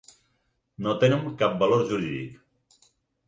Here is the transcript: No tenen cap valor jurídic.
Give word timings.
No 0.85 0.95
tenen 1.03 1.27
cap 1.43 1.53
valor 1.63 1.85
jurídic. 1.91 2.89